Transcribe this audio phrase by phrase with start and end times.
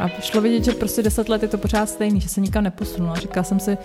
[0.00, 3.14] A šlo vidět, že prostě deset let je to pořád stejný, že se nikam neposunula.
[3.14, 3.78] Říkala jsem si,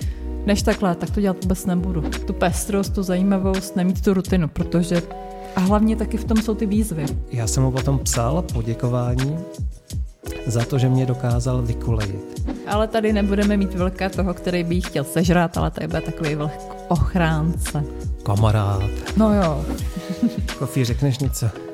[0.45, 2.01] než takhle, tak to dělat vůbec nebudu.
[2.01, 5.01] Tu pestrost, tu zajímavost, nemít tu rutinu, protože
[5.55, 7.05] a hlavně taky v tom jsou ty výzvy.
[7.31, 9.37] Já jsem mu potom psal poděkování
[10.45, 12.41] za to, že mě dokázal vykolejit.
[12.67, 16.51] Ale tady nebudeme mít vlka toho, který by chtěl sežrat, ale to bude takový vlk
[16.87, 17.83] ochránce.
[18.23, 18.83] Kamarád.
[19.17, 19.65] No jo.
[20.59, 21.64] Kofi, řekneš něco?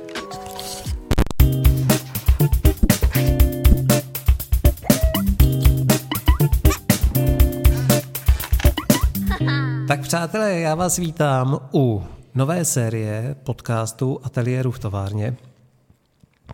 [10.11, 12.03] Přátelé, já vás vítám u
[12.35, 15.35] nové série podcastu Ateliéru v továrně.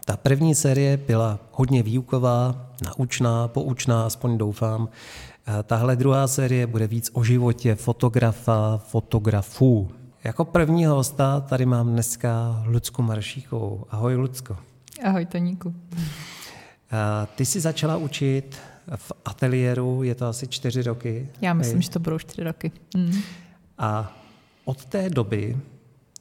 [0.06, 4.90] Ta první série byla hodně výuková, naučná, poučná, aspoň doufám.
[5.64, 9.92] Tahle druhá série bude víc o životě fotografa, fotografů.
[10.24, 13.86] Jako prvního hosta tady mám dneska Lucku Maršíkovou.
[13.90, 14.58] Ahoj, Lucko.
[15.04, 15.76] Ahoj, Toníku.
[17.36, 18.58] Ty jsi začala učit
[18.96, 21.30] v ateliéru, je to asi čtyři roky.
[21.42, 21.84] Já myslím, hej.
[21.84, 22.72] že to budou čtyři roky.
[22.98, 23.22] Mm.
[23.78, 24.18] A
[24.66, 25.58] od té doby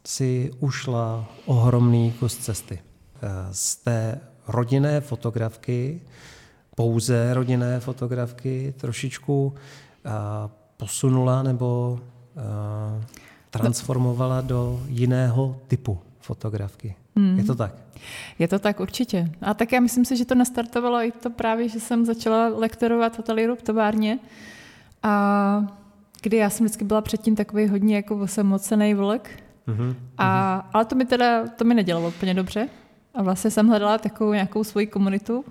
[0.06, 2.78] si ušla ohromný kus cesty.
[3.22, 6.00] Eh, z té rodinné fotografky,
[6.74, 10.10] pouze rodinné fotografky, trošičku eh,
[10.76, 12.00] posunula nebo
[12.36, 13.04] eh,
[13.50, 16.94] transformovala do jiného typu fotografky.
[17.16, 17.38] Hmm.
[17.38, 17.74] Je to tak?
[18.38, 19.30] Je to tak určitě.
[19.42, 23.16] A tak já myslím si, že to nastartovalo i to právě, že jsem začala lektorovat
[23.16, 24.18] v ateliéru v továrně
[25.02, 25.85] a
[26.22, 29.28] kdy já jsem vždycky byla předtím takový hodně jako osamocený vlk.
[29.68, 29.94] Mm-hmm.
[30.18, 32.68] A, ale to mi teda, to mi nedělalo úplně dobře.
[33.14, 35.44] A vlastně jsem hledala takovou nějakou svoji komunitu,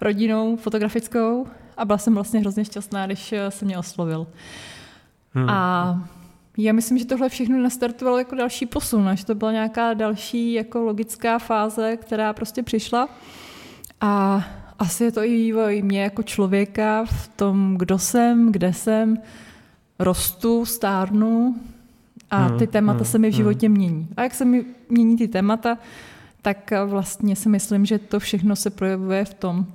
[0.00, 4.26] rodinou, fotografickou a byla jsem vlastně hrozně šťastná, když se mě oslovil.
[5.32, 5.50] Hmm.
[5.50, 6.08] A
[6.58, 10.82] já myslím, že tohle všechno nastartovalo jako další posun, že to byla nějaká další jako
[10.82, 13.08] logická fáze, která prostě přišla.
[14.00, 14.44] A
[14.78, 19.18] asi je to i vývoj mě jako člověka v tom, kdo jsem, kde jsem,
[19.98, 21.56] rostu, stárnu
[22.30, 23.76] a ty hmm, témata hmm, se mi v životě hmm.
[23.76, 24.08] mění.
[24.16, 25.78] A jak se mi mění ty témata,
[26.42, 29.66] tak vlastně si myslím, že to všechno se projevuje v tom,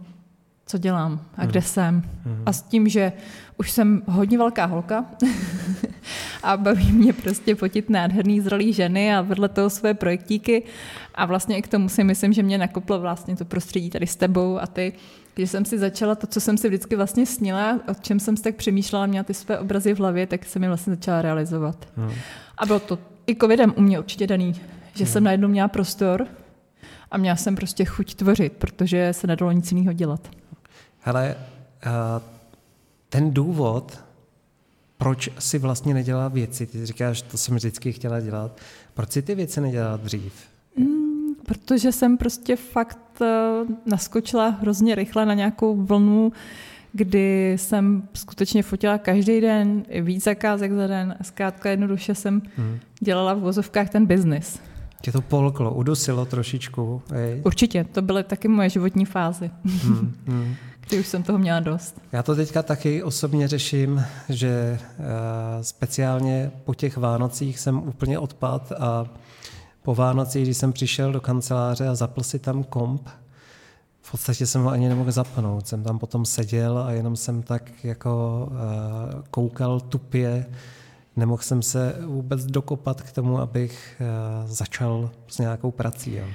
[0.72, 2.04] co dělám a kde jsem.
[2.46, 3.14] A s tím, že
[3.58, 5.06] už jsem hodně velká holka
[6.44, 10.64] a baví mě prostě fotit nádherný zralý ženy a vedle toho své projektíky
[11.16, 14.16] a vlastně i k tomu si myslím, že mě nakoplo vlastně to prostředí tady s
[14.16, 14.94] tebou a ty,
[15.36, 18.44] když jsem si začala to, co jsem si vždycky vlastně snila, o čem jsem si
[18.44, 21.88] tak přemýšlela, měla ty své obrazy v hlavě, tak se mi vlastně začala realizovat.
[21.98, 22.12] Hmm.
[22.58, 24.54] A bylo to i covidem u mě určitě daný,
[24.96, 25.14] že hmm.
[25.14, 26.28] jsem najednou měla prostor
[27.12, 30.30] a měla jsem prostě chuť tvořit, protože se nedalo nic jiného dělat.
[31.02, 31.36] Hele,
[31.86, 31.92] uh,
[33.10, 34.00] ten důvod,
[34.98, 38.60] proč si vlastně nedělá věci, ty říkáš, to jsem vždycky chtěla dělat,
[38.94, 40.34] proč si ty věci nedělala dřív?
[40.78, 43.28] Mm, protože jsem prostě fakt uh,
[43.86, 46.32] naskočila hrozně rychle na nějakou vlnu,
[46.94, 52.80] kdy jsem skutečně fotila každý den, víc zakázek za den a zkrátka jednoduše jsem hmm.
[53.00, 54.60] dělala v vozovkách ten biznis.
[55.02, 57.02] Tě to polklo, udusilo trošičku.
[57.14, 57.42] Ej.
[57.46, 59.52] Určitě, to byly taky moje životní fázy.
[59.66, 60.56] Hmm, hmm.
[60.92, 62.02] Kdy už jsem toho měla dost.
[62.12, 65.06] Já to teďka taky osobně řeším, že uh,
[65.62, 69.06] speciálně po těch Vánocích jsem úplně odpad a
[69.84, 73.10] po Vánocích, když jsem přišel do kanceláře a zapl si tam komp,
[74.02, 75.68] v podstatě jsem ho ani nemohl zapnout.
[75.68, 80.46] Jsem tam potom seděl a jenom jsem tak jako uh, koukal tupě
[81.16, 86.16] nemohl jsem se vůbec dokopat k tomu, abych eh, začal s nějakou prací.
[86.16, 86.26] Jo.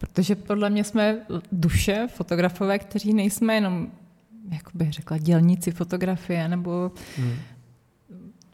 [0.00, 1.18] Protože podle mě jsme
[1.52, 3.88] duše, fotografové, kteří nejsme jenom,
[4.50, 7.32] jak bych řekla, dělníci fotografie, nebo hmm.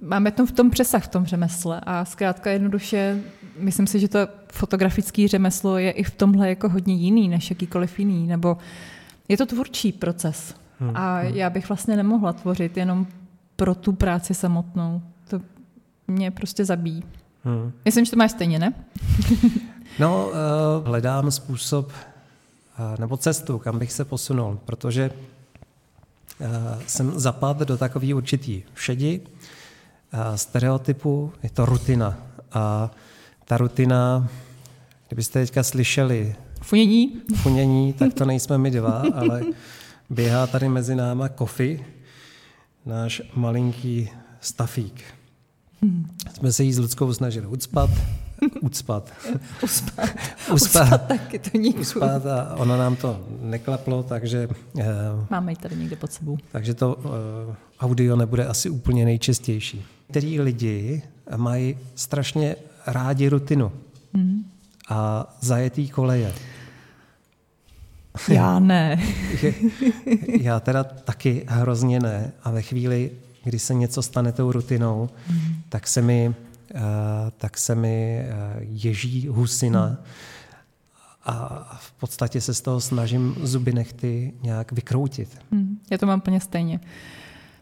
[0.02, 3.22] máme to v tom přesah v tom řemesle a zkrátka jednoduše,
[3.58, 4.18] myslím si, že to
[4.52, 8.56] fotografické řemeslo je i v tomhle jako hodně jiný než jakýkoliv jiný, nebo
[9.28, 10.54] je to tvůrčí proces.
[10.78, 10.96] Hmm.
[10.96, 11.34] A hmm.
[11.34, 13.06] já bych vlastně nemohla tvořit jenom
[13.56, 15.02] pro tu práci samotnou
[16.08, 17.02] mě prostě zabíjí.
[17.44, 17.72] Hmm.
[17.84, 18.74] Myslím, že to máš stejně, ne?
[19.98, 26.46] no, uh, hledám způsob uh, nebo cestu, kam bych se posunul, protože uh,
[26.86, 32.18] jsem zapadl do takový určitý všedi, uh, stereotypu, je to rutina.
[32.52, 32.90] A
[33.44, 34.28] ta rutina,
[35.08, 39.42] kdybyste teďka slyšeli funění, funění tak to nejsme my dva, ale
[40.10, 41.86] běhá tady mezi náma Kofi,
[42.86, 44.10] náš malinký
[44.40, 45.04] stafík.
[45.82, 46.10] Hmm.
[46.34, 47.90] Jsme se jí s Ludskou snažili ucpat,
[48.60, 49.12] ucpat.
[49.62, 50.10] uspat.
[50.52, 50.82] uspat.
[50.82, 51.80] uspat taky to nikdo.
[51.80, 54.48] Uspat a ono nám to neklaplo, takže...
[54.72, 54.82] Uh,
[55.30, 56.38] Máme ji tady někde pod sebou.
[56.52, 57.04] Takže to uh,
[57.80, 59.84] audio nebude asi úplně nejčastější.
[60.10, 61.02] Který lidi
[61.36, 62.56] mají strašně
[62.86, 63.72] rádi rutinu
[64.14, 64.44] hmm.
[64.88, 66.32] a zajetý koleje.
[68.28, 69.02] Já ne.
[70.40, 72.32] Já teda taky hrozně ne.
[72.42, 73.10] A ve chvíli,
[73.44, 75.38] kdy se něco stane tou rutinou, mm.
[75.68, 76.34] tak se mi,
[77.36, 79.86] tak se mi uh, ježí husina.
[79.88, 79.96] Mm.
[81.28, 85.38] A v podstatě se z toho snažím zuby nechty nějak vykroutit.
[85.50, 85.78] Mm.
[85.90, 86.80] Já to mám úplně stejně.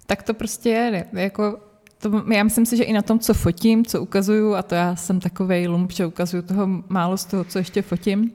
[0.06, 1.06] Tak to prostě je.
[1.12, 1.58] Jako
[1.98, 4.96] to, já myslím si, že i na tom, co fotím, co ukazuju, a to já
[4.96, 8.30] jsem takovej lump, že ukazuju toho málo z toho, co ještě fotím,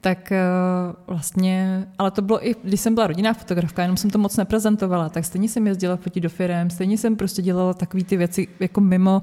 [0.00, 4.18] tak uh, vlastně, ale to bylo i, když jsem byla rodinná fotografka, jenom jsem to
[4.18, 8.16] moc neprezentovala, tak stejně jsem jezdila fotit do firem, stejně jsem prostě dělala takové ty
[8.16, 9.22] věci jako mimo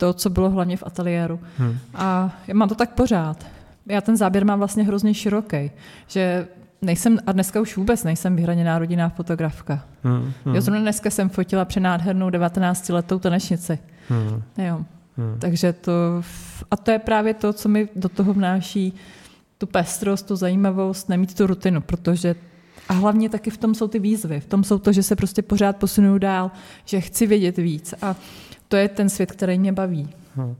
[0.00, 1.40] to, co bylo hlavně v ateliéru.
[1.58, 1.78] Hmm.
[1.94, 3.46] A já mám to tak pořád.
[3.86, 5.70] Já ten záběr mám vlastně hrozně široký,
[6.06, 6.48] že
[6.82, 9.84] nejsem, a dneska už vůbec nejsem vyhraněná rodinná fotografka.
[10.02, 10.54] Hmm, hmm.
[10.54, 13.78] Jo, zrovna dneska jsem fotila přenádhernou 19-letou tanečnici.
[14.08, 14.42] Hmm.
[14.58, 14.84] Jo.
[15.16, 15.36] Hmm.
[15.38, 15.92] Takže to,
[16.70, 18.94] a to je právě to, co mi do toho vnáší
[19.58, 22.34] tu pestrost, tu zajímavost, nemít tu rutinu, protože
[22.88, 24.40] a hlavně taky v tom jsou ty výzvy.
[24.40, 26.50] V tom jsou to, že se prostě pořád posunou dál,
[26.84, 27.94] že chci vědět víc.
[28.02, 28.16] A
[28.70, 30.08] to je ten svět, který mě baví.
[30.36, 30.56] Hmm.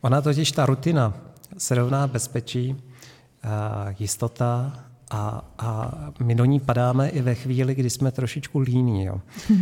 [0.00, 1.14] Ona totiž ta rutina
[1.58, 2.76] se rovná bezpečí,
[3.98, 4.72] jistota
[5.10, 9.04] a, a my do ní padáme i ve chvíli, kdy jsme trošičku líní.
[9.04, 9.20] Jo.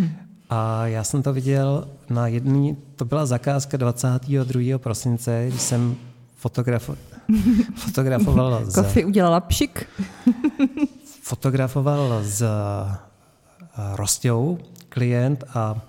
[0.50, 4.78] A já jsem to viděl na jedné, to byla zakázka 22.
[4.78, 5.96] prosince, když jsem
[6.36, 6.96] fotografo,
[7.74, 8.74] fotografoval z...
[8.74, 9.86] Kofi udělala pšik.
[11.22, 12.96] fotografoval s eh,
[13.96, 14.58] Rostou
[14.88, 15.80] klient a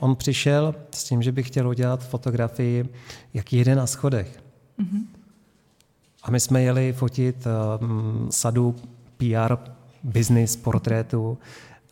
[0.00, 2.88] on přišel s tím, že by chtěl udělat fotografii,
[3.34, 4.42] jak jede na schodech.
[4.78, 5.06] Mm-hmm.
[6.22, 7.46] A my jsme jeli fotit
[7.80, 8.76] um, sadu
[9.16, 9.56] PR
[10.02, 11.38] business portrétu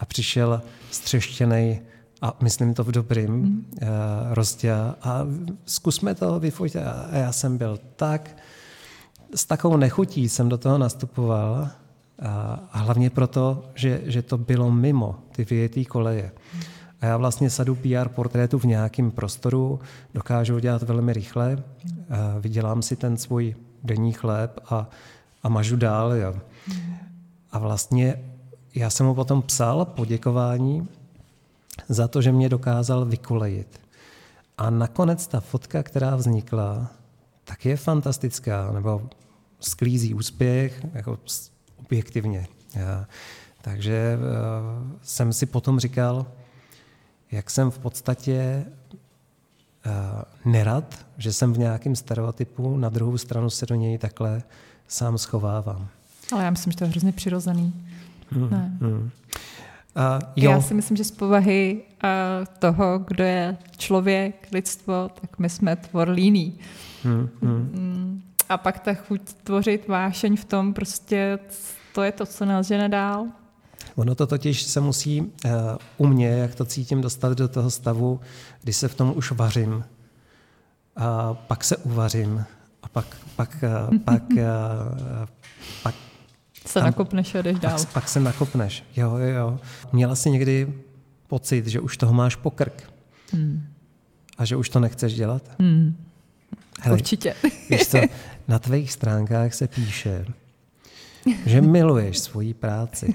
[0.01, 1.81] a přišel střeštěný
[2.23, 3.67] a myslím to v dobrým mm.
[3.83, 3.89] uh,
[4.31, 4.73] rozdě
[5.03, 5.27] a
[5.67, 6.77] zkusme to vyfotit.
[6.77, 8.37] A já jsem byl tak,
[9.35, 11.69] s takovou nechutí jsem do toho nastupoval
[12.23, 16.33] a, a hlavně proto, že, že to bylo mimo ty vyjetý koleje.
[17.05, 19.81] A já vlastně sadu PR portrétu v nějakém prostoru
[20.15, 21.63] dokážu dělat velmi rychle,
[22.41, 24.89] vydělám si ten svůj denní chléb a,
[25.43, 26.13] a mažu dál.
[26.13, 26.35] Jo.
[27.53, 28.25] A vlastně
[28.75, 30.89] já jsem mu potom psal poděkování
[31.89, 33.81] za to, že mě dokázal vykolejit.
[34.59, 36.91] A nakonec ta fotka, která vznikla,
[37.45, 39.03] tak je fantastická, nebo
[39.61, 41.19] sklízí úspěch, jako
[41.77, 42.47] objektivně.
[42.75, 43.07] Já.
[43.63, 46.27] Takže uh, jsem si potom říkal,
[47.35, 48.65] jak jsem v podstatě
[49.87, 54.43] uh, nerad, že jsem v nějakém stereotypu, na druhou stranu se do něj takhle
[54.89, 55.89] sám schovávám.
[56.33, 57.75] Ale já myslím, že to je hrozně přirozený.
[58.31, 58.79] Hmm, ne.
[58.81, 58.93] Hmm.
[58.93, 59.11] Uh,
[60.37, 60.51] jo.
[60.51, 62.11] Já si myslím, že z povahy uh,
[62.59, 66.59] toho, kdo je člověk, lidstvo, tak my jsme tvor líný.
[67.03, 67.71] Hmm, hmm.
[67.75, 71.39] Mm, a pak ta chuť tvořit vášeň v tom, prostě
[71.95, 73.27] to je to, co nás žene dál.
[73.97, 75.51] Ono to totiž se musí uh,
[75.97, 78.21] u mě, jak to cítím, dostat do toho stavu,
[78.63, 79.85] kdy se v tom už vařím.
[80.97, 82.45] A pak se uvařím.
[82.83, 84.39] A pak, pak, uh, pak, uh,
[85.83, 85.95] pak
[86.67, 87.79] se tam, nakopneš a jdeš dál.
[87.79, 88.85] Pak, pak se nakopneš.
[88.97, 89.61] Jo, jo, jo.
[89.93, 90.73] Měla jsi někdy
[91.27, 92.93] pocit, že už toho máš pokrk?
[93.33, 93.67] Hmm.
[94.39, 95.43] A že už to nechceš dělat?
[95.59, 95.97] Hmm.
[96.81, 97.35] Hele, Určitě.
[97.71, 97.99] Víš co,
[98.49, 100.25] na tvých stránkách se píše,
[101.47, 103.15] že miluješ svoji práci.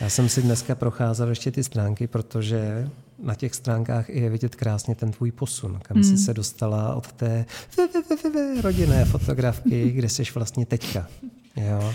[0.00, 2.88] Já jsem si dneska procházel ještě ty stránky, protože
[3.18, 6.02] na těch stránkách je vidět krásně ten tvůj posun, kam mm.
[6.02, 6.18] jsi hmm.
[6.18, 7.46] se dostala od té
[8.62, 11.06] rodinné fotografky, kde jsi vlastně teďka.
[11.56, 11.94] Jo?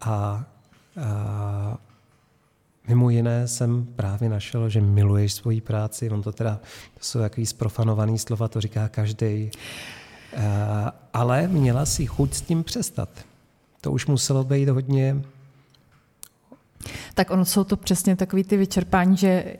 [0.00, 0.44] A,
[1.00, 1.78] a
[2.88, 6.10] mimo jiné jsem právě našel, že miluješ svoji práci.
[6.10, 6.60] On to teda,
[6.94, 9.50] to jsou takový sprofanovaný slova, to říká každý.
[11.12, 13.08] Ale měla si chuť s tím přestat.
[13.80, 15.22] To už muselo být hodně
[17.14, 19.56] tak ono jsou to přesně takový ty vyčerpání, že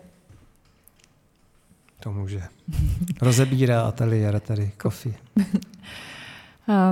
[2.00, 2.42] to může.
[3.20, 5.14] Rozebírá ateliér tady, kofi.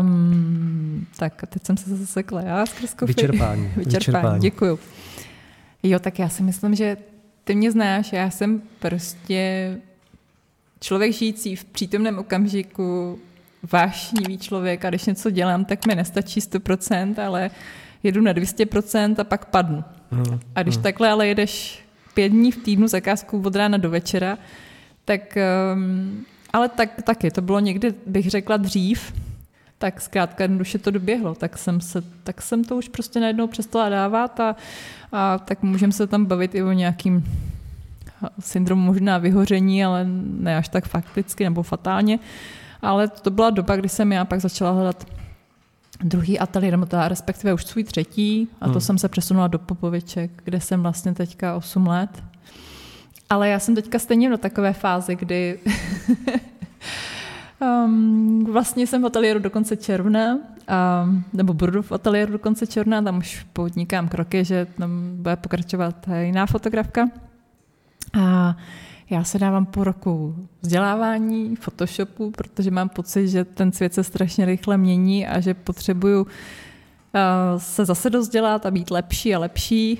[0.00, 3.12] Um, tak teď jsem se zasekla já skrz kofi.
[3.12, 3.62] Vyčerpání.
[3.76, 4.40] Vyčerpání, Vyčerpání.
[4.40, 4.78] děkuju.
[5.82, 6.96] Jo, tak já si myslím, že
[7.44, 9.76] ty mě znáš, já jsem prostě
[10.80, 13.18] člověk žijící v přítomném okamžiku,
[13.72, 17.50] vášnivý člověk a když něco dělám, tak mi nestačí 100%, ale
[18.02, 19.84] jedu na 200% a pak padnu.
[20.10, 20.40] Hmm.
[20.54, 20.82] A když hmm.
[20.82, 21.82] takhle ale jedeš
[22.14, 24.38] pět dní v týdnu zakázku od rána do večera,
[25.04, 25.38] tak,
[25.74, 29.12] um, ale tak, taky, to bylo někdy, bych řekla, dřív,
[29.78, 33.88] tak zkrátka jednoduše to doběhlo, tak jsem, se, tak jsem to už prostě najednou přestala
[33.88, 34.56] dávat a,
[35.12, 37.24] a tak můžeme se tam bavit i o nějakým
[38.40, 40.06] syndromu možná vyhoření, ale
[40.40, 42.18] ne až tak fakticky nebo fatálně.
[42.82, 45.06] Ale to byla doba, kdy jsem já pak začala hledat
[46.02, 48.80] druhý ateliér, nebo ta respektive už svůj třetí, a to hmm.
[48.80, 52.24] jsem se přesunula do Popoviček, kde jsem vlastně teďka 8 let.
[53.30, 55.58] Ale já jsem teďka stejně do takové fázi, kdy
[57.60, 62.66] um, vlastně jsem v ateliéru do konce června, um, nebo budu v ateliéru do konce
[62.66, 67.08] června, tam už podnikám kroky, že tam bude pokračovat jiná fotografka.
[68.20, 68.56] A
[69.10, 74.44] já se dávám po roku vzdělávání, Photoshopu, protože mám pocit, že ten svět se strašně
[74.44, 76.28] rychle mění a že potřebuju uh,
[77.56, 79.98] se zase dozdělat a být lepší a lepší.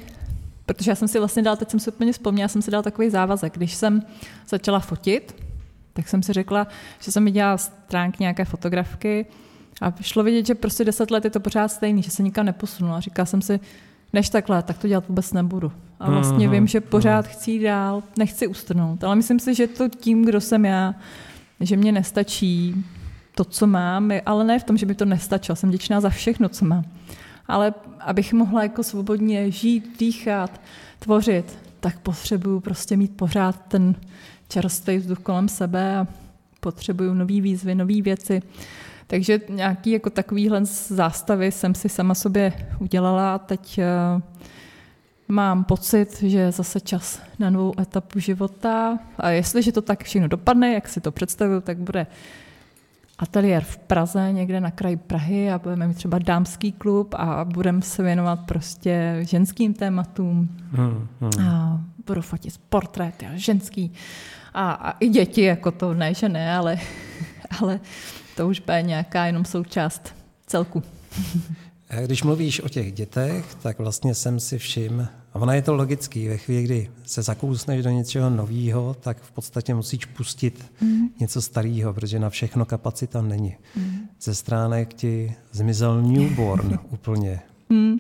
[0.67, 3.11] Protože já jsem si vlastně dal, teď jsem si úplně vzpomněla, jsem si dal takový
[3.11, 3.57] závazek.
[3.57, 4.03] Když jsem
[4.49, 5.37] začala fotit,
[5.93, 6.67] tak jsem si řekla,
[7.01, 9.27] že jsem mi dělala stránky nějaké fotografky
[9.81, 13.01] a šlo vidět, že prostě deset let je to pořád stejný, že se nikam neposunula.
[13.01, 13.61] Říkala jsem si,
[14.13, 15.73] než takhle, tak to dělat vůbec nebudu.
[16.01, 19.05] A vlastně vím, že pořád chci jít dál, nechci ustrnout.
[19.05, 20.95] Ale myslím si, že to tím, kdo jsem já,
[21.61, 22.85] že mě nestačí
[23.35, 25.57] to, co mám, ale ne v tom, že by to nestačilo.
[25.57, 26.85] Jsem děčná za všechno, co mám.
[27.47, 30.61] Ale abych mohla jako svobodně žít, dýchat,
[30.99, 33.95] tvořit, tak potřebuju prostě mít pořád ten
[34.49, 36.07] čerstvý vzduch kolem sebe a
[36.61, 38.43] potřebuju nové výzvy, nové věci.
[39.11, 44.23] Takže nějaký jako takovýhle zástavy jsem si sama sobě udělala a teď uh,
[45.29, 50.29] mám pocit, že je zase čas na novou etapu života a jestliže to tak všechno
[50.29, 52.07] dopadne, jak si to představuju, tak bude
[53.19, 57.83] ateliér v Praze, někde na kraji Prahy a budeme mít třeba dámský klub a budeme
[57.83, 60.49] se věnovat prostě ženským tématům.
[60.73, 61.49] Hmm, hmm.
[61.49, 63.93] A budu fotit portréty a ženský
[64.55, 66.79] a, a i děti, jako to ne, že ne, ale,
[67.61, 67.81] ale
[68.39, 70.15] to už bude nějaká jenom součást
[70.47, 70.83] celku.
[72.07, 76.29] Když mluvíš o těch dětech, tak vlastně jsem si všim, a ona je to logický,
[76.29, 81.09] ve chvíli, kdy se zakousneš do něčeho nového, tak v podstatě musíš pustit mm.
[81.21, 83.57] něco starého, protože na všechno kapacita není.
[83.77, 83.99] Mm.
[84.21, 87.41] Ze stránek ti zmizel newborn úplně.
[87.69, 87.97] Mm.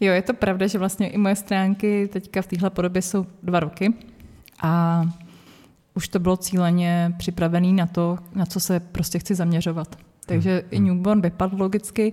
[0.00, 3.60] Jo, je to pravda, že vlastně i moje stránky teďka v téhle podobě jsou dva
[3.60, 3.94] roky
[4.62, 5.02] a
[5.96, 9.96] už to bylo cíleně připravené na to, na co se prostě chci zaměřovat.
[10.26, 10.68] Takže hmm.
[10.70, 12.12] i newborn vypadl logicky.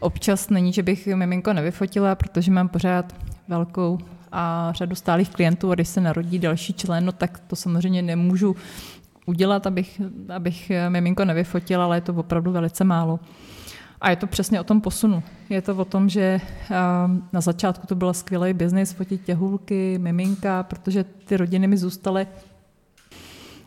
[0.00, 3.14] Občas není, že bych miminko nevyfotila, protože mám pořád
[3.48, 3.98] velkou
[4.32, 8.56] a řadu stálých klientů a když se narodí další člen, no tak to samozřejmě nemůžu
[9.26, 10.00] udělat, abych,
[10.34, 13.20] abych miminko nevyfotila, ale je to opravdu velice málo.
[14.00, 15.22] A je to přesně o tom posunu.
[15.48, 16.40] Je to o tom, že
[17.32, 22.26] na začátku to byl skvělý biznis fotit těhulky, miminka, protože ty rodiny mi zůstaly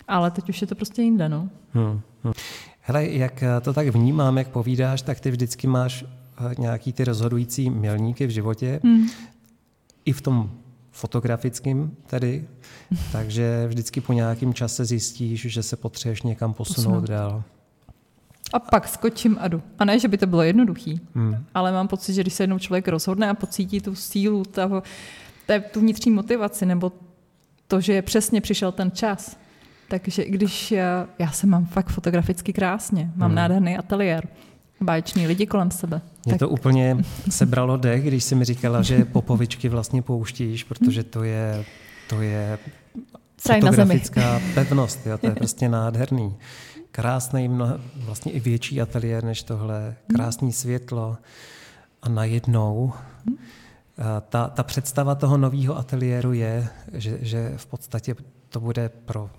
[0.08, 1.50] ale teď už je to prostě jinde, no.
[1.74, 2.34] Hmm, hmm.
[2.82, 6.06] Hele, jak to tak vnímám, jak povídáš, tak ty vždycky máš
[6.38, 9.08] eh, nějaký ty rozhodující milníky v životě, hmm.
[10.06, 10.52] i v tom
[10.92, 12.48] fotografickém tedy,
[13.12, 17.10] takže vždycky po nějakém čase zjistíš, že se potřebuješ někam posunout, posunout.
[17.10, 17.44] dál.
[18.54, 19.62] A pak skočím a jdu.
[19.80, 21.46] A ne, že by to bylo jednoduchý, hmm.
[21.54, 24.84] ale mám pocit, že když se jednou člověk rozhodne a pocítí tu sílu, toho,
[25.72, 26.92] tu vnitřní motivaci, nebo
[27.68, 29.38] to, že je přesně přišel ten čas,
[30.00, 33.36] takže když já, já se mám fakt fotograficky krásně, mám hmm.
[33.36, 34.28] nádherný ateliér,
[34.82, 36.02] báječní lidi kolem sebe.
[36.26, 36.40] Mě tak...
[36.40, 36.98] to úplně
[37.30, 41.66] sebralo dech, když jsi mi říkala, že popovičky vlastně pouštíš, protože to je,
[42.10, 42.58] to je
[43.42, 46.36] fotografická pevnost, jo, to je prostě nádherný.
[46.92, 51.18] Krásný, mnoho, vlastně i větší ateliér než tohle, krásný světlo
[52.02, 52.94] a najednou
[54.30, 58.16] ta, ta představa toho nového ateliéru je, že, že v podstatě
[58.50, 59.30] to bude pro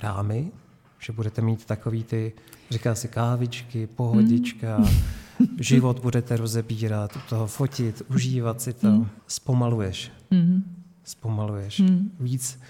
[0.00, 0.50] dámy,
[0.98, 2.32] že budete mít takový ty,
[2.70, 4.86] říká si kávičky, pohodička, mm.
[5.60, 8.90] život budete rozebírat, toho fotit, užívat si to.
[8.90, 9.08] Mm.
[9.26, 10.12] Zpomaluješ.
[10.30, 10.62] Mm.
[11.04, 11.78] Zpomaluješ.
[11.78, 12.10] Mm.
[12.20, 12.60] Víc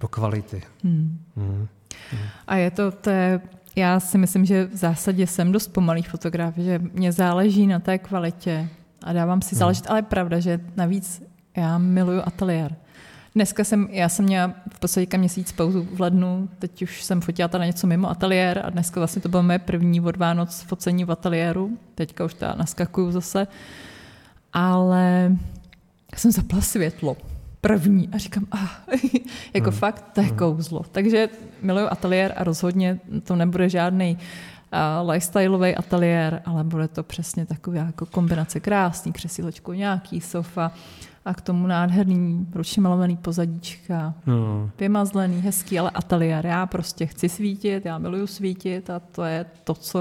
[0.00, 0.62] do kvality.
[0.82, 1.18] Mm.
[1.36, 1.66] Mm.
[2.46, 3.40] A je to, to je,
[3.76, 7.98] já si myslím, že v zásadě jsem dost pomalý fotograf, že mě záleží na té
[7.98, 8.68] kvalitě
[9.02, 9.90] a dávám si záležet, mm.
[9.90, 11.22] ale je pravda, že navíc
[11.56, 12.76] já miluju ateliér.
[13.38, 17.50] Dneska jsem, já jsem měla v podstatě měsíc pauzu v lednu, teď už jsem fotila
[17.58, 21.12] na něco mimo ateliér a dneska vlastně to bylo moje první od Vánoc focení v
[21.12, 21.78] ateliéru.
[21.94, 23.46] Teďka už teda naskakuju zase.
[24.52, 25.32] Ale
[26.16, 27.16] jsem zapla světlo
[27.60, 28.68] první a říkám, ah,
[29.54, 29.78] jako hmm.
[29.78, 30.36] fakt, to je hmm.
[30.36, 30.82] kouzlo.
[30.92, 31.28] Takže
[31.62, 34.18] miluju ateliér a rozhodně to nebude žádný
[34.72, 40.72] uh, lifestyleový ateliér, ale bude to přesně taková jako kombinace krásný křesílečko, nějaký sofa,
[41.28, 44.70] a k tomu nádherný ručně malovaný pozadíčka, hmm.
[44.78, 46.46] vymazlený, hezký, ale ateliér.
[46.46, 49.98] Já prostě chci svítit, já miluju svítit a to je to, co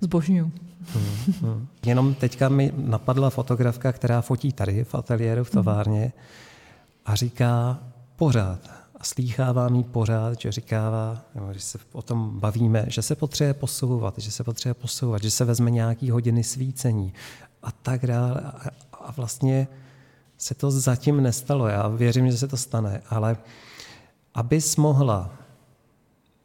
[0.00, 0.52] zbožňuju.
[0.94, 1.66] Hmm, hmm.
[1.86, 6.12] Jenom teďka mi napadla fotografka, která fotí tady v ateliéru v továrně
[7.06, 7.78] a říká
[8.16, 13.16] pořád, a slýchávám jí pořád, že říkává, nebo když se o tom bavíme, že se
[13.16, 17.12] potřebuje posouvat, že se potřebuje posouvat, že se vezme nějaký hodiny svícení
[17.62, 18.42] a tak dále.
[18.92, 19.68] A vlastně
[20.42, 21.68] se to zatím nestalo.
[21.68, 23.36] Já věřím, že se to stane, ale
[24.34, 25.30] abys mohla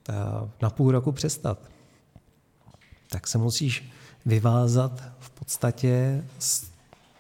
[0.10, 0.14] eh,
[0.62, 1.60] na půl roku přestat,
[3.10, 3.90] tak se musíš
[4.26, 6.72] vyvázat v podstatě z,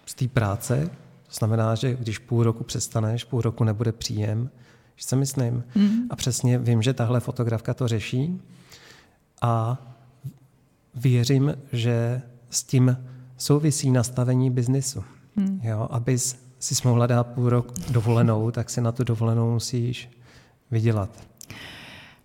[0.06, 0.90] z té práce.
[1.28, 4.50] To znamená, že když půl roku přestaneš, půl roku nebude příjem,
[4.96, 5.64] Víš, co myslím?
[5.76, 6.08] Mm.
[6.10, 8.42] A přesně vím, že tahle fotografka to řeší
[9.42, 9.78] a
[10.96, 12.98] věřím, že s tím
[13.38, 15.04] souvisí nastavení biznisu.
[15.36, 15.60] Mm.
[15.64, 20.10] Jo, abys si mohla dát půl rok dovolenou, tak si na tu dovolenou musíš
[20.72, 21.10] vydělat.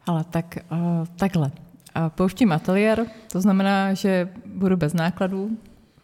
[0.06, 1.50] Ale tak uh, takhle.
[1.94, 5.50] A pouštím ateliér, to znamená, že budu bez nákladů,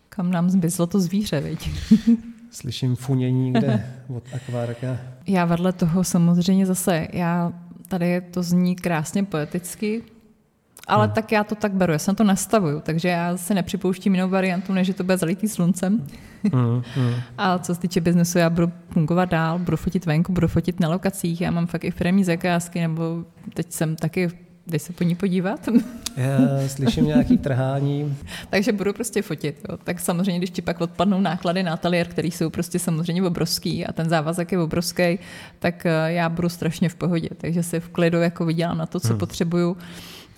[0.08, 1.70] kam nám zbyzlo to zvíře, viď?
[2.50, 4.98] Slyším funění kde od akvárka.
[5.26, 7.52] Já vedle toho samozřejmě zase, já
[7.88, 10.02] tady to zní krásně poeticky,
[10.88, 11.14] ale hmm.
[11.14, 14.72] tak já to tak beru, já jsem to nastavuju, takže já si nepřipouštím jinou variantu,
[14.72, 16.06] než že to bude zalitý sluncem.
[16.52, 16.82] Hmm.
[16.94, 17.14] Hmm.
[17.38, 20.88] A co se týče biznesu, já budu fungovat dál, budu fotit venku, budu fotit na
[20.88, 24.28] lokacích, já mám fakt i firmní zakázky, nebo teď jsem taky
[24.68, 25.68] Jdeš se po ní podívat?
[26.16, 28.16] Já slyším nějaký trhání.
[28.50, 29.60] Takže budu prostě fotit.
[29.68, 29.78] Jo.
[29.84, 33.92] Tak samozřejmě, když ti pak odpadnou náklady na ateliér, který jsou prostě samozřejmě obrovský a
[33.92, 35.18] ten závazek je obrovský,
[35.58, 37.28] tak eh, já budu strašně v pohodě.
[37.36, 39.18] Takže si v klidu jako vydělám na to, co hmm.
[39.18, 39.76] potřebuju.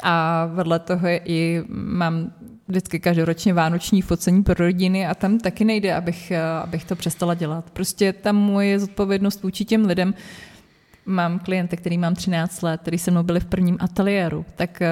[0.02, 2.32] A vedle toho i mám
[2.68, 7.34] vždycky každoročně vánoční focení pro rodiny a tam taky nejde, abych, eh, abych to přestala
[7.34, 7.70] dělat.
[7.70, 10.14] Prostě tam moje zodpovědnost vůči těm lidem
[11.10, 14.88] mám klienty, který mám 13 let, který se mnou byli v prvním ateliéru, tak eh,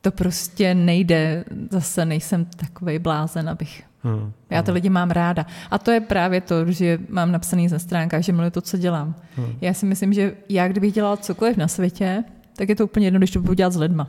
[0.00, 4.74] to prostě nejde, zase nejsem takovej blázen, abych Hmm, Já ty hmm.
[4.74, 5.46] lidi mám ráda.
[5.70, 9.14] A to je právě to, že mám napsaný ze stránkách, že miluji to, co dělám.
[9.36, 9.54] Hmm.
[9.60, 12.24] Já si myslím, že já kdybych dělala cokoliv na světě,
[12.56, 14.08] tak je to úplně jedno, když to budu dělat s lidma.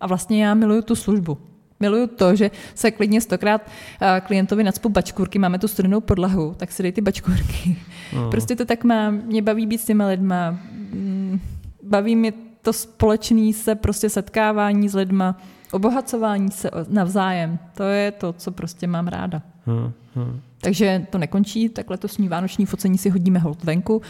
[0.00, 1.38] A vlastně já miluju tu službu.
[1.82, 3.70] Miluju to, že se klidně stokrát
[4.00, 7.76] eh, klientovi nadspu bačkůrky, máme tu studenou podlahu, tak si dej ty bačkůrky.
[8.12, 8.30] Mm.
[8.30, 11.40] Prostě to tak má, mě baví být s těma lidma, mm,
[11.82, 15.36] baví mě to společné se prostě setkávání s lidma,
[15.72, 17.58] obohacování se navzájem.
[17.74, 19.42] To je to, co prostě mám ráda.
[19.66, 20.40] Hmm, hmm.
[20.60, 24.02] Takže to nekončí, tak letosní vánoční focení si hodíme hold venku.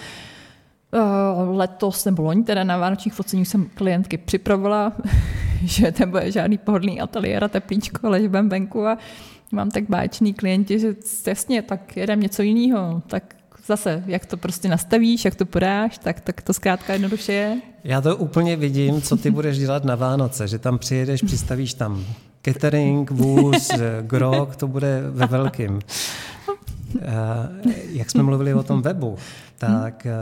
[0.95, 0.99] Eh,
[1.51, 4.93] letos nebo loň teda na vánočních foceních jsem klientky připravila,
[5.65, 8.99] že nebude žádný pohodlný ateliér a teplíčko, ale že budem venku a
[9.53, 10.95] mám tak báječný klienti, že
[11.27, 13.35] jasně, tak jedem něco jiného, tak
[13.67, 17.61] zase, jak to prostě nastavíš, jak to podáš, tak, tak to zkrátka jednoduše je.
[17.85, 22.05] Já to úplně vidím, co ty budeš dělat na Vánoce, že tam přijedeš, přistavíš tam
[22.43, 23.71] catering, vůz,
[24.03, 25.81] grok, to bude ve velkým.
[27.01, 29.17] Eh, jak jsme mluvili o tom webu,
[29.67, 30.13] tak eh,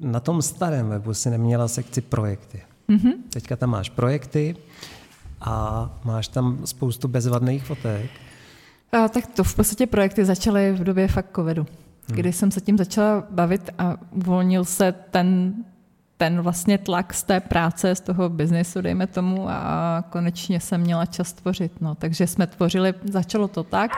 [0.00, 2.62] na tom starém webu si neměla sekci projekty.
[2.88, 3.12] Mm-hmm.
[3.30, 4.56] Teďka tam máš projekty
[5.40, 8.10] a máš tam spoustu bezvadných fotek.
[8.92, 11.66] A, tak to v podstatě projekty začaly v době fakt covidu,
[12.08, 12.16] hmm.
[12.16, 15.54] kdy jsem se tím začala bavit a uvolnil se ten,
[16.16, 21.06] ten vlastně tlak z té práce, z toho biznesu, dejme tomu, a konečně jsem měla
[21.06, 21.80] čas tvořit.
[21.80, 21.94] No.
[21.94, 23.90] Takže jsme tvořili, začalo to tak,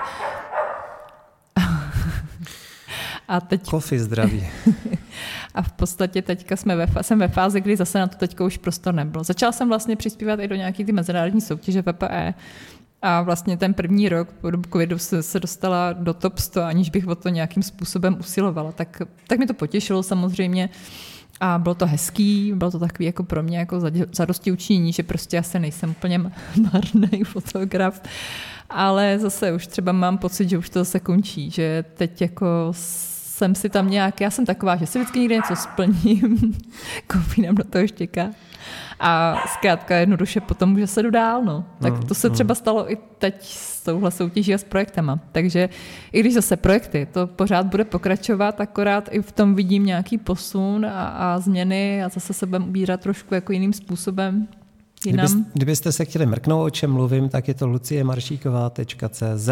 [3.31, 3.71] a teď...
[3.71, 4.47] Kofi zdraví.
[5.55, 8.57] a v podstatě teďka jsme ve, jsem ve fázi, kdy zase na to teďka už
[8.57, 9.25] prostor nebylo.
[9.25, 12.35] Začala jsem vlastně přispívat i do nějakých ty mezinárodní soutěže VPE,
[13.03, 16.91] a vlastně ten první rok po dobu covidu se, se dostala do top 100, aniž
[16.91, 18.73] bych o to nějakým způsobem usilovala.
[18.73, 20.69] Tak, tak mi to potěšilo samozřejmě.
[21.41, 23.81] A bylo to hezký, bylo to takový jako pro mě jako
[24.13, 26.19] zadosti učinění, že prostě já se nejsem úplně
[26.73, 28.03] marný fotograf,
[28.71, 32.47] ale zase už třeba mám pocit, že už to zase končí, že teď jako
[33.41, 36.59] jsem si tam nějak, já jsem taková, že si vždycky někde něco splním,
[37.07, 38.31] koupím do toho štěka
[39.01, 41.45] a zkrátka jednoduše potom může se dál.
[41.45, 41.65] No.
[41.81, 42.35] Tak mm, to se mm.
[42.35, 45.19] třeba stalo i teď s touhle soutěží a s projektama.
[45.33, 45.69] Takže
[46.13, 50.87] i když zase projekty, to pořád bude pokračovat, akorát i v tom vidím nějaký posun
[50.87, 54.49] a, a změny a zase se budeme ubírat trošku jako jiným způsobem.
[55.03, 59.49] Kdybyste, kdybyste se chtěli mrknout, o čem mluvím, tak je to luciemaršíková.cz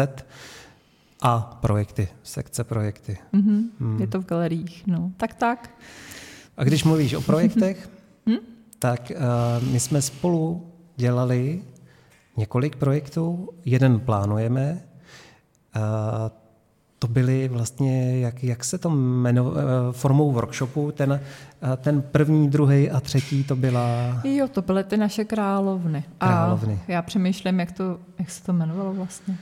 [1.21, 3.17] a projekty, sekce projekty.
[3.33, 3.63] Mm-hmm.
[3.79, 4.01] Hmm.
[4.01, 5.11] Je to v galeriích, no.
[5.17, 5.69] Tak, tak.
[6.57, 7.89] A když mluvíš o projektech,
[8.25, 8.37] hmm?
[8.79, 11.61] tak uh, my jsme spolu dělali
[12.37, 13.49] několik projektů.
[13.65, 14.81] Jeden plánujeme.
[15.75, 15.81] Uh,
[16.99, 19.57] to byly vlastně, jak, jak se to jmenuje, uh,
[19.91, 21.21] formou workshopu, ten,
[21.77, 24.21] ten první, druhý a třetí to byla...
[24.23, 26.03] Jo, to byly ty naše královny.
[26.17, 26.79] Královny.
[26.87, 29.37] A já přemýšlím, jak, to, jak se to jmenovalo vlastně.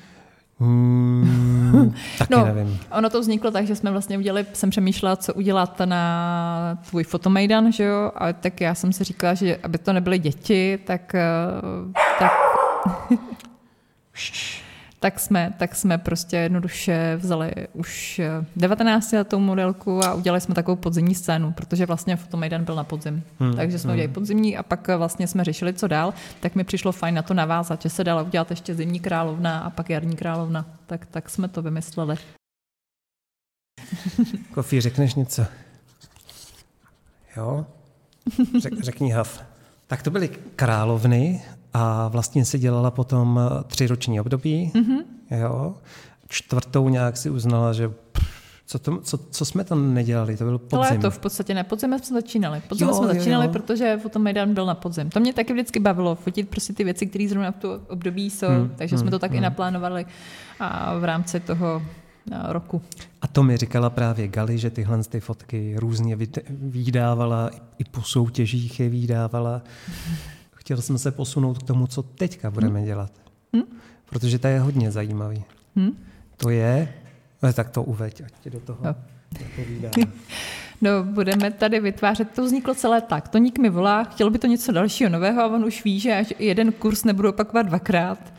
[0.60, 2.80] Hmm, taky No, nevím.
[2.92, 7.72] Ono to vzniklo tak, že jsme vlastně udělali, jsem přemýšlela, co udělat na tvůj fotomejdan,
[7.72, 11.22] že jo, a tak já jsem si říkala, že aby to nebyly děti, tak, eh,
[12.20, 12.32] tak,
[15.00, 18.22] tak, jsme, tak jsme prostě jednoduše vzali už
[18.56, 23.24] 19 letou modelku a udělali jsme takovou podzimní scénu, protože vlastně fotomejdan byl na podzim.
[23.40, 23.96] Hmm, Takže jsme hmm.
[23.96, 27.34] udělali podzimní a pak vlastně jsme řešili, co dál, tak mi přišlo fajn na to
[27.34, 30.66] navázat, že se dala udělat ještě zimní královna a pak jarní královna.
[30.88, 32.16] Tak, tak jsme to vymysleli.
[34.54, 35.46] Kofi, řekneš něco?
[37.38, 37.66] Jo?
[38.62, 39.44] Řek, řekni hav.
[39.88, 41.42] Tak to byly královny
[41.78, 44.72] a vlastně si dělala potom eh, tři roční období.
[44.76, 45.04] Mm-hmm.
[45.42, 45.76] Jo?
[46.30, 47.92] Čtvrtou nějak si uznala, že
[48.66, 51.02] co, to, co, co jsme tam nedělali, to byl Ale podzim.
[51.02, 51.64] to v podstatě ne.
[51.64, 52.62] Podzim jsme začínali.
[52.70, 53.52] Podzim Jo, jsme jo, začínali, jo.
[53.52, 55.10] protože fotomejdan byl na podzim.
[55.10, 58.48] To mě taky vždycky bavilo, fotit prostě ty věci, které zrovna v tu období jsou,
[58.48, 60.06] hmm, takže jsme to taky naplánovali
[60.60, 61.82] a v rámci toho
[62.32, 62.82] a, roku.
[63.22, 68.02] A to mi říkala právě Gali, že tyhle ty fotky různě vyd- vydávala, i po
[68.02, 69.62] soutěžích je vydávala.
[70.68, 73.12] Chtěl jsem se posunout k tomu, co teďka budeme dělat.
[74.06, 75.44] Protože to je hodně zajímavý.
[75.76, 75.92] Hm?
[76.38, 76.94] To je,
[77.42, 79.92] ale tak to uveď, ať ti do toho napovídám.
[80.82, 83.28] No, budeme tady vytvářet, to vzniklo celé tak.
[83.28, 86.34] Toník mi volá, chtěl by to něco dalšího nového a on už ví, že až
[86.40, 88.34] jeden kurz nebudu opakovat dvakrát.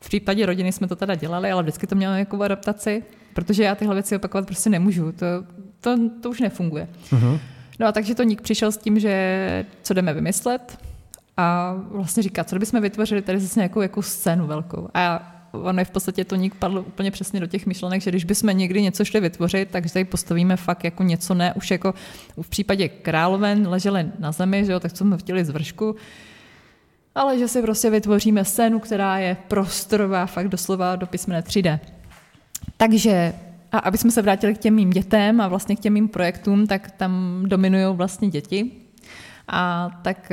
[0.00, 3.02] V případě rodiny jsme to teda dělali, ale vždycky to mělo nějakou adaptaci,
[3.34, 5.12] protože já tyhle věci opakovat prostě nemůžu.
[5.12, 5.26] To,
[5.80, 6.88] to, to už nefunguje.
[7.12, 7.38] Mhm.
[7.80, 10.78] No a takže Toník přišel s tím, že co jdeme vymyslet
[11.36, 14.88] a vlastně říká, co bychom vytvořili tady zase nějakou jako scénu velkou.
[14.94, 18.24] A já, on je v podstatě Toník padl úplně přesně do těch myšlenek, že když
[18.24, 21.94] bychom někdy něco šli vytvořit, tak tady postavíme fakt jako něco ne, už jako
[22.42, 25.96] v případě královen ležely na zemi, že jo, tak co jsme chtěli z vršku,
[27.14, 31.78] ale že si prostě vytvoříme scénu, která je prostorová, fakt doslova do písmene 3D.
[32.76, 33.34] Takže,
[33.72, 36.66] a aby jsme se vrátili k těm mým dětem a vlastně k těm mým projektům,
[36.66, 38.70] tak tam dominují vlastně děti.
[39.48, 40.32] A tak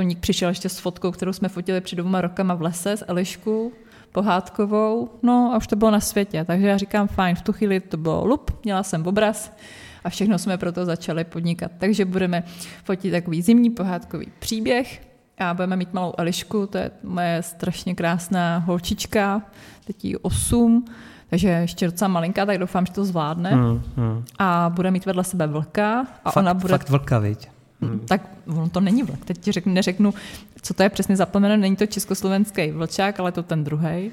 [0.00, 3.72] Toník přišel ještě s fotkou, kterou jsme fotili před dvěma rokama v lese s Eliškou
[4.12, 7.80] pohádkovou, no a už to bylo na světě, takže já říkám, fajn, v tu chvíli
[7.80, 9.56] to bylo lup, měla jsem obraz
[10.04, 11.70] a všechno jsme proto začali podnikat.
[11.78, 12.42] Takže budeme
[12.84, 15.02] fotit takový zimní pohádkový příběh
[15.38, 19.42] a budeme mít malou Elišku, to je moje strašně krásná holčička,
[19.84, 20.84] teď jí 8,
[21.30, 23.50] takže ještě docela malinká, tak doufám, že to zvládne.
[23.50, 24.24] Hmm, hmm.
[24.38, 26.74] A bude mít vedle sebe vlka a Fakt, ona bude...
[26.74, 27.48] fakt vlka, viď?
[27.82, 28.00] Hmm.
[28.08, 29.24] Tak on to není vlk.
[29.24, 30.14] Teď ti řeknu, neřeknu,
[30.62, 31.56] co to je přesně zapomeno.
[31.56, 34.10] Není to československý vlčák, ale to ten druhý.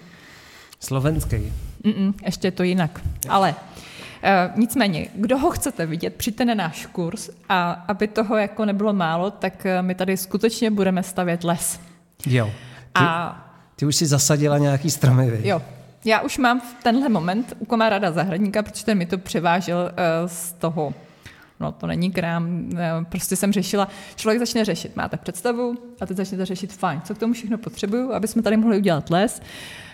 [0.79, 1.53] Slovenský.
[1.83, 3.01] Mm-mm, ještě je to jinak.
[3.29, 8.65] Ale uh, nicméně, kdo ho chcete vidět, přijďte na náš kurz a aby toho jako
[8.65, 11.79] nebylo málo, tak uh, my tady skutečně budeme stavět les.
[12.27, 12.45] Jo.
[12.45, 12.53] Ty,
[12.95, 13.37] A
[13.75, 15.45] ty už si zasadila nějaký stromy, viď?
[15.45, 15.61] jo,
[16.05, 20.29] já už mám v tenhle moment u kamaráda zahradníka, protože ten mi to převážel uh,
[20.29, 20.93] z toho
[21.59, 22.69] No to není krám,
[23.09, 27.17] prostě jsem řešila, člověk začne řešit, máte představu a teď začnete řešit, fajn, co k
[27.17, 29.41] tomu všechno potřebuju, aby jsme tady mohli udělat les,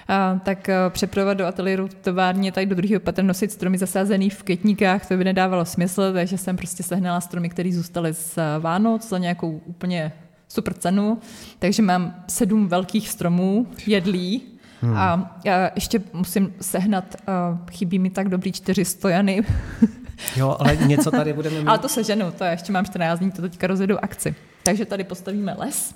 [0.08, 4.44] a, tak a, přepravovat do ateliéru továrně tady do druhého patra nosit stromy zasázený v
[4.44, 9.18] květníkách, to by nedávalo smysl, takže jsem prostě sehnala stromy, které zůstaly z Vánoc za
[9.18, 10.14] nějakou úplně
[10.48, 11.18] super cenu,
[11.60, 14.98] takže mám sedm velkých stromů jedlí, Hmm.
[14.98, 19.42] A já ještě musím sehnat, uh, chybí mi tak dobrý čtyři stojany,
[20.36, 21.68] Jo, ale něco tady budeme mít.
[21.68, 24.36] ale to seženu, to ještě mám 14 dní, to teďka rozjedu akci.
[24.64, 25.96] Takže tady postavíme les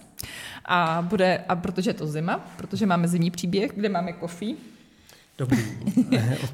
[0.66, 4.58] a bude, a protože je to zima, protože máme zimní příběh, kde máme kofí,
[5.38, 5.58] Dobrý.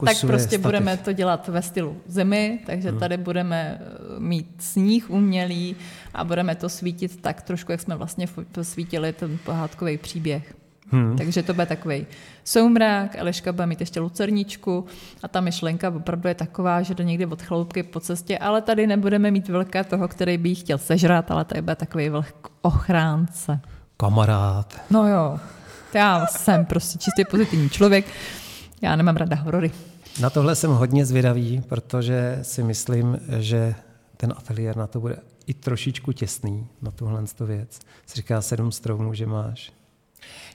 [0.06, 0.60] tak prostě stativ.
[0.60, 2.99] budeme to dělat ve stylu zimy, takže hmm.
[2.99, 5.76] tady budeme eh, mít sníh umělý
[6.13, 8.28] a budeme to svítit tak trošku, jak jsme vlastně
[8.62, 10.56] svítili ten pohádkový příběh.
[10.93, 11.17] Hmm.
[11.17, 12.06] Takže to bude takový
[12.43, 14.86] soumrak, Eliška bude mít ještě lucerničku
[15.23, 18.88] a ta myšlenka opravdu je taková, že jde někdy od chloupky po cestě, ale tady
[18.88, 23.60] nebudeme mít vlka toho, který by jí chtěl sežrat, ale tady bude takový vlk ochránce.
[23.97, 24.82] Kamarád.
[24.89, 25.39] No jo,
[25.93, 28.06] já jsem prostě čistě pozitivní člověk,
[28.82, 29.71] já nemám rada horory.
[30.21, 33.75] Na tohle jsem hodně zvědavý, protože si myslím, že
[34.17, 37.79] ten ateliér na to bude i trošičku těsný, na tuhle věc.
[38.06, 39.71] Si říká sedm stromů, že máš.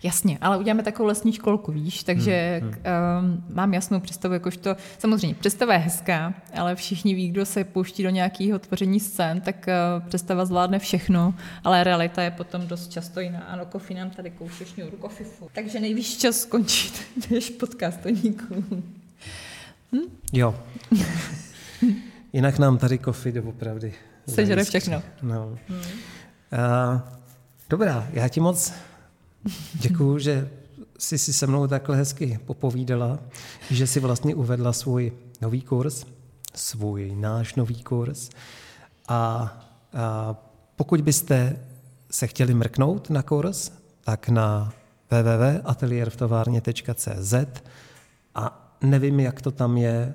[0.03, 2.83] Jasně, ale uděláme takovou lesní školku, víš, takže hmm, hmm.
[3.25, 8.03] Um, mám jasnou představu, jakožto, samozřejmě představa je hezká, ale všichni ví, kdo se pouští
[8.03, 13.21] do nějakého tvoření scén, tak uh, představa zvládne všechno, ale realita je potom dost často
[13.21, 13.41] jiná.
[13.41, 15.51] Ano, Kofi nám tady kouše šňůru kofifu.
[15.53, 18.09] Takže nejvíc čas skončit, než podcast o
[19.93, 20.01] hm?
[20.33, 20.55] Jo.
[22.33, 23.95] Jinak nám tady Kofi doopravdy
[24.29, 25.03] Sežere všechno.
[25.23, 25.59] No.
[25.69, 25.79] Hmm.
[25.79, 27.01] Uh,
[27.71, 28.73] dobrá, já ti moc
[29.75, 30.51] Děkuju, že
[30.99, 33.19] jsi si se mnou takhle hezky popovídala,
[33.71, 36.07] že si vlastně uvedla svůj nový kurz,
[36.55, 38.31] svůj náš nový kurz.
[39.09, 39.53] A,
[39.95, 40.37] a
[40.77, 41.57] pokud byste
[42.11, 43.71] se chtěli mrknout na kurz,
[44.05, 44.73] tak na
[45.11, 47.35] www.ateliervtovárně.cz
[48.35, 50.15] a nevím, jak to tam je,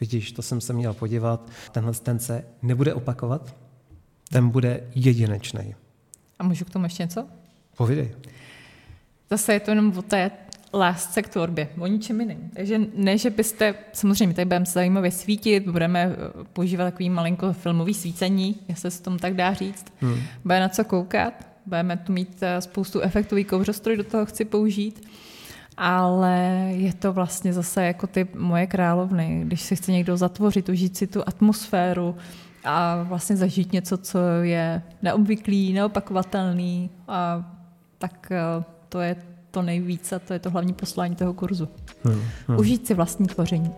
[0.00, 3.54] vidíš, to jsem se měl podívat, tenhle ten se nebude opakovat,
[4.30, 5.74] ten bude jedinečný.
[6.38, 7.26] A můžu k tomu ještě něco?
[7.76, 8.14] Povídej.
[9.30, 10.30] Zase je to jenom o té
[10.74, 12.50] lásce k tvorbě, o ničem jiným.
[12.54, 17.94] Takže ne, že byste, samozřejmě tady budeme zajímavě svítit, budeme eh, používat takový malinko filmový
[17.94, 19.84] svícení, jestli se tomu tak dá říct.
[20.00, 20.18] Hmm.
[20.44, 21.34] Bude na co koukat,
[21.66, 25.08] budeme tu mít eh, spoustu efektový kouřostroj, do toho chci použít.
[25.76, 30.96] Ale je to vlastně zase jako ty moje královny, když si chce někdo zatvořit, užít
[30.96, 32.16] si tu atmosféru
[32.64, 37.55] a vlastně zažít něco, co je neobvyklý, neopakovatelný, a
[37.98, 39.16] tak eh, to je
[39.50, 41.68] to nejvíc a to je to hlavní poslání toho kurzu.
[42.04, 42.58] Hmm, hmm.
[42.58, 43.70] Užít si vlastní tvoření.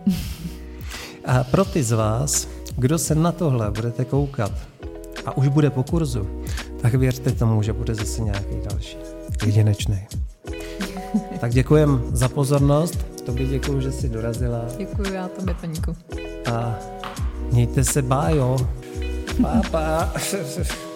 [1.25, 4.51] A pro ty z vás, kdo se na tohle budete koukat
[5.25, 6.43] a už bude po kurzu,
[6.81, 8.97] tak věřte tomu, že bude zase nějaký další.
[9.45, 10.07] Jedinečný.
[11.39, 13.05] tak děkujem za pozornost.
[13.25, 14.65] Tobě děkuji, že jsi dorazila.
[14.77, 15.95] Děkuji já tobě, Peníku.
[16.53, 16.75] A
[17.51, 18.57] mějte se bájo.
[19.41, 20.13] Pápa.